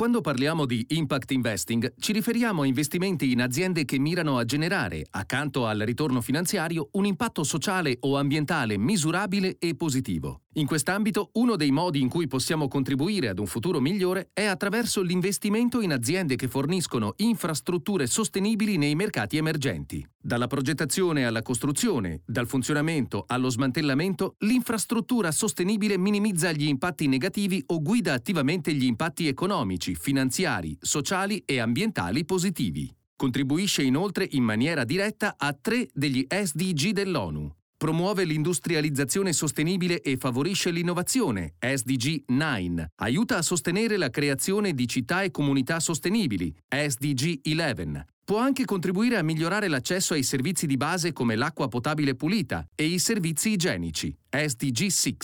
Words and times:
Quando 0.00 0.22
parliamo 0.22 0.64
di 0.64 0.82
impact 0.88 1.30
investing, 1.32 1.92
ci 1.98 2.12
riferiamo 2.12 2.62
a 2.62 2.66
investimenti 2.66 3.32
in 3.32 3.42
aziende 3.42 3.84
che 3.84 3.98
mirano 3.98 4.38
a 4.38 4.46
generare, 4.46 5.04
accanto 5.10 5.66
al 5.66 5.80
ritorno 5.80 6.22
finanziario, 6.22 6.88
un 6.92 7.04
impatto 7.04 7.44
sociale 7.44 7.98
o 8.00 8.16
ambientale 8.16 8.78
misurabile 8.78 9.58
e 9.58 9.76
positivo. 9.76 10.44
In 10.54 10.66
quest'ambito, 10.66 11.30
uno 11.34 11.54
dei 11.54 11.70
modi 11.70 12.00
in 12.00 12.08
cui 12.08 12.26
possiamo 12.26 12.66
contribuire 12.66 13.28
ad 13.28 13.38
un 13.38 13.46
futuro 13.46 13.78
migliore 13.78 14.30
è 14.32 14.46
attraverso 14.46 15.00
l'investimento 15.00 15.80
in 15.80 15.92
aziende 15.92 16.34
che 16.34 16.48
forniscono 16.48 17.12
infrastrutture 17.18 18.08
sostenibili 18.08 18.76
nei 18.76 18.96
mercati 18.96 19.36
emergenti. 19.36 20.04
Dalla 20.20 20.48
progettazione 20.48 21.24
alla 21.24 21.42
costruzione, 21.42 22.22
dal 22.26 22.48
funzionamento 22.48 23.22
allo 23.28 23.48
smantellamento, 23.48 24.34
l'infrastruttura 24.38 25.30
sostenibile 25.30 25.96
minimizza 25.96 26.50
gli 26.50 26.66
impatti 26.66 27.06
negativi 27.06 27.62
o 27.66 27.80
guida 27.80 28.12
attivamente 28.12 28.74
gli 28.74 28.86
impatti 28.86 29.28
economici, 29.28 29.94
finanziari, 29.94 30.76
sociali 30.80 31.44
e 31.46 31.60
ambientali 31.60 32.24
positivi. 32.24 32.92
Contribuisce 33.14 33.84
inoltre 33.84 34.26
in 34.28 34.42
maniera 34.42 34.82
diretta 34.82 35.34
a 35.36 35.52
tre 35.52 35.88
degli 35.92 36.26
SDG 36.28 36.90
dell'ONU, 36.90 37.54
Promuove 37.80 38.24
l'industrializzazione 38.24 39.32
sostenibile 39.32 40.02
e 40.02 40.18
favorisce 40.18 40.70
l'innovazione, 40.70 41.54
SDG 41.58 42.24
9. 42.26 42.92
Aiuta 42.96 43.38
a 43.38 43.42
sostenere 43.42 43.96
la 43.96 44.10
creazione 44.10 44.74
di 44.74 44.86
città 44.86 45.22
e 45.22 45.30
comunità 45.30 45.80
sostenibili, 45.80 46.54
SDG 46.68 47.40
11. 47.42 48.04
Può 48.22 48.36
anche 48.36 48.66
contribuire 48.66 49.16
a 49.16 49.22
migliorare 49.22 49.68
l'accesso 49.68 50.12
ai 50.12 50.24
servizi 50.24 50.66
di 50.66 50.76
base 50.76 51.14
come 51.14 51.36
l'acqua 51.36 51.68
potabile 51.68 52.14
pulita 52.14 52.68
e 52.74 52.84
i 52.84 52.98
servizi 52.98 53.52
igienici, 53.52 54.14
SDG 54.28 54.86
6. 54.88 55.16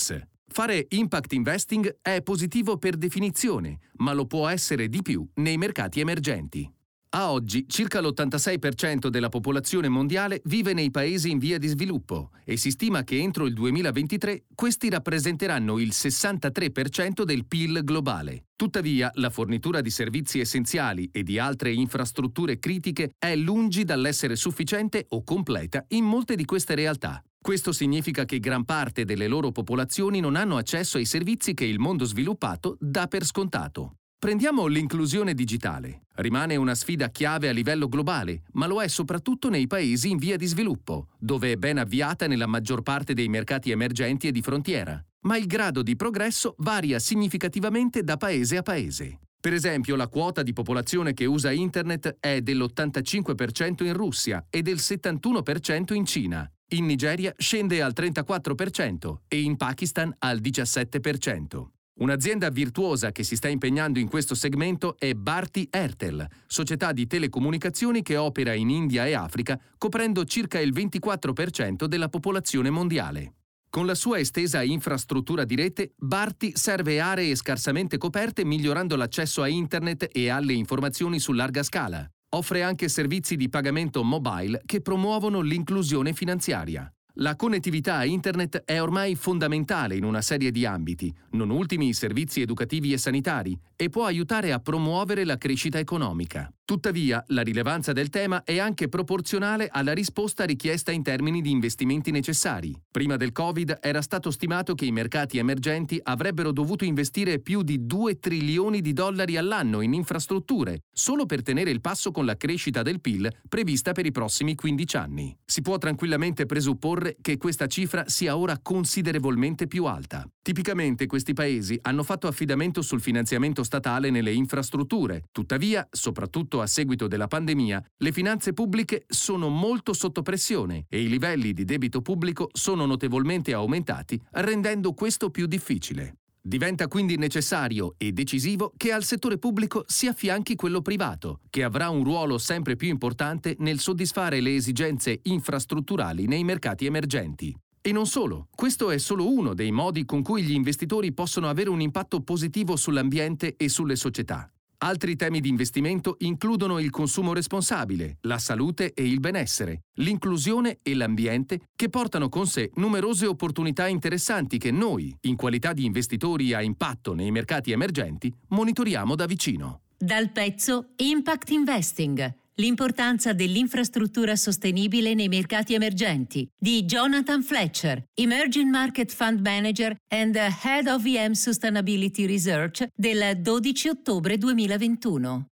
Fare 0.49 0.87
impact 0.89 1.35
investing 1.35 1.99
è 2.01 2.23
positivo 2.23 2.79
per 2.79 2.97
definizione, 2.97 3.81
ma 3.97 4.15
lo 4.15 4.25
può 4.25 4.49
essere 4.49 4.89
di 4.89 5.03
più 5.03 5.29
nei 5.35 5.59
mercati 5.59 6.01
emergenti. 6.01 6.76
A 7.17 7.33
oggi 7.33 7.65
circa 7.67 8.03
l'86% 8.03 9.09
della 9.09 9.31
popolazione 9.31 9.89
mondiale 9.89 10.43
vive 10.45 10.75
nei 10.75 10.91
paesi 10.91 11.31
in 11.31 11.39
via 11.39 11.57
di 11.57 11.67
sviluppo 11.67 12.29
e 12.45 12.59
si 12.59 12.71
stima 12.71 13.05
che 13.05 13.17
entro 13.17 13.47
il 13.47 13.55
2023 13.55 14.45
questi 14.55 14.91
rappresenteranno 14.91 15.79
il 15.79 15.93
63% 15.95 17.23
del 17.23 17.47
PIL 17.47 17.81
globale. 17.85 18.49
Tuttavia, 18.55 19.11
la 19.15 19.31
fornitura 19.31 19.81
di 19.81 19.89
servizi 19.89 20.41
essenziali 20.41 21.09
e 21.11 21.23
di 21.23 21.39
altre 21.39 21.73
infrastrutture 21.73 22.59
critiche 22.59 23.13
è 23.19 23.35
lungi 23.35 23.85
dall'essere 23.85 24.37
sufficiente 24.37 25.07
o 25.09 25.25
completa 25.25 25.87
in 25.89 26.05
molte 26.05 26.37
di 26.37 26.45
queste 26.45 26.75
realtà. 26.75 27.19
Questo 27.41 27.73
significa 27.73 28.27
che 28.27 28.41
gran 28.41 28.67
parte 28.67 29.07
delle 29.07 29.27
loro 29.27 29.53
popolazioni 29.53 30.21
non 30.21 30.37
hanno 30.37 30.59
accesso 30.59 30.99
ai 30.99 31.07
servizi 31.07 31.55
che 31.55 31.65
il 31.65 31.79
mondo 31.79 32.05
sviluppato 32.05 32.77
dà 32.79 33.07
per 33.07 33.25
scontato. 33.25 33.95
Prendiamo 34.19 34.67
l'inclusione 34.67 35.35
digitale. 35.35 36.07
Rimane 36.15 36.57
una 36.57 36.75
sfida 36.75 37.11
chiave 37.11 37.51
a 37.51 37.53
livello 37.53 37.87
globale, 37.87 38.45
ma 38.53 38.67
lo 38.67 38.81
è 38.81 38.89
soprattutto 38.89 39.51
nei 39.51 39.67
paesi 39.67 40.09
in 40.09 40.17
via 40.17 40.39
di 40.39 40.47
sviluppo, 40.47 41.09
dove 41.19 41.53
è 41.53 41.57
ben 41.57 41.77
avviata 41.77 42.27
nella 42.27 42.47
maggior 42.47 42.81
parte 42.81 43.13
dei 43.13 43.29
mercati 43.29 43.71
emergenti 43.71 44.27
e 44.27 44.33
di 44.33 44.41
frontiera. 44.41 44.99
Ma 45.27 45.37
il 45.37 45.47
grado 45.47 45.83
di 45.83 45.97
progresso 45.97 46.55
varia 46.59 46.99
significativamente 46.99 48.03
da 48.03 48.17
paese 48.17 48.57
a 48.57 48.63
paese. 48.63 49.19
Per 49.39 49.53
esempio, 49.53 49.97
la 49.97 50.09
quota 50.09 50.43
di 50.43 50.55
popolazione 50.55 51.13
che 51.13 51.27
usa 51.27 51.51
Internet 51.51 52.17
è 52.19 52.41
dell'85% 52.41 53.85
in 53.85 53.93
Russia 53.93 54.47
e 54.49 54.63
del 54.63 54.77
71% 54.77 55.93
in 55.93 56.07
Cina. 56.07 56.51
In 56.71 56.87
Nigeria 56.87 57.35
scende 57.37 57.83
al 57.83 57.93
34% 57.95 59.17
e 59.29 59.41
in 59.43 59.57
Pakistan 59.57 60.13
al 60.19 60.41
17%. 60.41 61.67
Un'azienda 61.99 62.51
virtuosa 62.51 63.11
che 63.11 63.23
si 63.23 63.37
sta 63.37 63.49
impegnando 63.49 63.99
in 63.99 64.09
questo 64.09 64.35
segmento 64.35 64.97
è 64.99 65.15
Bharti 65.15 65.67
Airtel, 65.71 66.27
società 66.47 66.93
di 66.93 67.07
telecomunicazioni 67.07 68.03
che 68.03 68.19
opera 68.19 68.53
in 68.53 68.69
India 68.69 69.07
e 69.07 69.15
Africa, 69.15 69.59
coprendo 69.79 70.27
circa 70.27 70.61
il 70.61 70.75
24% 70.75 71.87
della 71.87 72.11
popolazione 72.11 72.69
mondiale. 72.69 73.33
Con 73.71 73.87
la 73.87 73.95
sua 73.95 74.19
estesa 74.19 74.63
infrastruttura 74.63 75.45
di 75.45 75.55
rete, 75.55 75.93
Bharti 75.97 76.53
serve 76.55 77.01
aree 77.01 77.35
scarsamente 77.35 77.97
coperte 77.97 78.45
migliorando 78.45 78.95
l'accesso 78.95 79.41
a 79.41 79.49
Internet 79.49 80.11
e 80.13 80.29
alle 80.29 80.53
informazioni 80.53 81.19
su 81.19 81.33
larga 81.33 81.63
scala. 81.63 82.07
Offre 82.35 82.63
anche 82.63 82.89
servizi 82.89 83.37
di 83.37 83.49
pagamento 83.49 84.05
mobile 84.05 84.61
che 84.67 84.83
promuovono 84.83 85.41
l'inclusione 85.41 86.13
finanziaria. 86.13 86.91
La 87.21 87.35
connettività 87.35 87.97
a 87.97 88.05
Internet 88.05 88.65
è 88.67 88.79
ormai 88.79 89.15
fondamentale 89.15 89.97
in 89.97 90.05
una 90.05 90.21
serie 90.21 90.51
di 90.51 90.67
ambiti, 90.67 91.11
non 91.31 91.49
ultimi 91.49 91.89
i 91.89 91.95
servizi 91.95 92.43
educativi 92.43 92.93
e 92.93 92.99
sanitari, 92.99 93.59
e 93.75 93.89
può 93.89 94.05
aiutare 94.05 94.53
a 94.53 94.59
promuovere 94.59 95.25
la 95.25 95.39
crescita 95.39 95.79
economica. 95.79 96.51
Tuttavia, 96.63 97.23
la 97.29 97.43
rilevanza 97.43 97.93
del 97.93 98.09
tema 98.09 98.43
è 98.43 98.59
anche 98.59 98.89
proporzionale 98.89 99.69
alla 99.71 99.93
risposta 99.93 100.45
richiesta 100.45 100.91
in 100.91 101.05
termini 101.05 101.41
di 101.41 101.51
investimenti 101.51 102.11
necessari. 102.11 102.75
Prima 102.91 103.17
del 103.17 103.33
Covid 103.33 103.79
era 103.81 104.03
stato 104.03 104.33
stimato 104.33 104.75
che 104.75 104.85
i 104.85 104.91
mercati 104.91 105.39
emergenti 105.39 106.01
avrebbero 106.03 106.51
dovuto 106.51 106.85
investire 106.85 107.39
più 107.39 107.63
di 107.63 107.87
2 107.87 108.19
trilioni 108.19 108.81
di 108.81 108.93
dollari 108.93 109.37
all'anno 109.37 109.81
in 109.81 109.95
infrastrutture, 109.95 110.81
solo 110.91 111.25
per 111.25 111.43
tenere 111.43 111.71
il 111.71 111.81
passo 111.81 112.11
con 112.11 112.25
la 112.25 112.37
crescita 112.37 112.83
del 112.83 113.01
PIL 113.01 113.31
prevista 113.49 113.93
per 113.93 114.05
i 114.05 114.11
prossimi 114.11 114.57
15 114.57 114.97
anni. 114.97 115.37
Si 115.45 115.63
può 115.63 115.79
tranquillamente 115.79 116.47
presupporre 116.47 117.06
che 117.21 117.37
questa 117.37 117.67
cifra 117.67 118.05
sia 118.09 118.37
ora 118.37 118.59
considerevolmente 118.61 119.67
più 119.67 119.85
alta. 119.85 120.27
Tipicamente 120.43 121.07
questi 121.07 121.33
paesi 121.33 121.79
hanno 121.83 122.03
fatto 122.03 122.27
affidamento 122.27 122.83
sul 122.83 123.01
finanziamento 123.01 123.63
statale 123.63 124.11
nelle 124.11 124.33
infrastrutture, 124.33 125.25
tuttavia, 125.33 125.87
soprattutto 125.91 126.61
a 126.61 126.67
seguito 126.67 127.07
della 127.07 127.27
pandemia, 127.27 127.83
le 127.97 128.13
finanze 128.13 128.53
pubbliche 128.53 129.05
sono 129.07 129.49
molto 129.49 129.93
sotto 129.93 130.23
pressione 130.23 130.87
e 130.89 131.01
i 131.01 131.09
livelli 131.09 131.53
di 131.53 131.65
debito 131.65 132.01
pubblico 132.01 132.49
sono 132.53 132.87
notevolmente 132.87 133.53
aumentati, 133.53 134.21
rendendo 134.33 134.93
questo 134.93 135.31
più 135.31 135.47
difficile. 135.47 136.17
Diventa 136.47 136.87
quindi 136.87 137.17
necessario 137.17 137.97
e 137.99 138.13
decisivo 138.13 138.73
che 138.77 138.93
al 138.93 139.03
settore 139.03 139.37
pubblico 139.37 139.83
si 139.89 140.07
affianchi 140.07 140.55
quello 140.55 140.81
privato, 140.81 141.41
che 141.51 141.65
avrà 141.65 141.89
un 141.89 142.05
ruolo 142.05 142.39
sempre 142.39 142.77
più 142.77 142.87
importante 142.87 143.57
nel 143.59 143.81
soddisfare 143.81 144.41
le 144.41 144.55
esigenze 144.55 145.19
infrastrutturali 145.25 146.27
nei 146.29 146.45
mercati 146.45 146.87
emergenti. 146.87 147.53
E 147.81 147.91
non 147.91 148.07
solo, 148.07 148.47
questo 148.55 148.93
è 148.93 148.99
solo 148.99 149.29
uno 149.29 149.55
dei 149.55 149.73
modi 149.73 150.05
con 150.05 150.23
cui 150.23 150.45
gli 150.45 150.53
investitori 150.53 151.13
possono 151.13 151.49
avere 151.49 151.69
un 151.69 151.81
impatto 151.81 152.21
positivo 152.21 152.77
sull'ambiente 152.77 153.57
e 153.57 153.69
sulle 153.69 153.97
società. 153.97 154.49
Altri 154.79 155.17
temi 155.17 155.41
di 155.41 155.49
investimento 155.49 156.17
includono 156.21 156.79
il 156.79 156.91
consumo 156.91 157.33
responsabile, 157.33 158.19
la 158.23 158.39
salute 158.39 158.93
e 158.93 159.07
il 159.07 159.21
benessere, 159.21 159.85
l'inclusione 159.95 160.79
e 160.83 160.95
l'ambiente, 160.95 161.61
che 161.75 161.89
portano 161.89 162.29
con 162.29 162.47
sé 162.47 162.71
numerose 162.75 163.27
opportunità 163.27 163.87
interessanti 163.87 164.59
che 164.59 164.71
noi, 164.71 165.17
in 165.23 165.37
qualità 165.37 165.73
di 165.73 165.85
investitori 165.85 166.53
a 166.53 166.61
impatto 166.61 167.15
nei 167.15 167.31
mercati 167.31 167.73
emergenti, 167.73 168.33
monitoriamo 168.49 169.15
da 169.15 169.25
vicino. 169.25 169.81
Dal 169.97 170.31
pezzo 170.31 170.89
Impact 170.97 171.51
Investing 171.51 172.35
L'importanza 172.59 173.35
dell'infrastruttura 173.35 174.35
sostenibile 174.35 175.13
nei 175.13 175.29
mercati 175.29 175.75
emergenti 175.75 176.49
di 176.59 176.85
Jonathan 176.85 177.43
Fletcher, 177.43 178.03
Emerging 178.15 178.71
Market 178.71 179.13
Fund 179.13 179.41
Manager 179.41 179.95
and 180.09 180.35
Head 180.35 180.87
of 180.87 181.05
EM 181.05 181.33
Sustainability 181.33 182.25
Research 182.25 182.87
del 182.95 183.43
12 183.43 183.91
ottobre 183.91 184.39
2021. 184.39 185.56